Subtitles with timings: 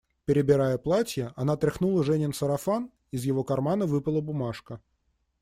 [0.25, 4.81] Перебирая платья, она тряхнула Женин сарафан, из его кармана выпала бумажка.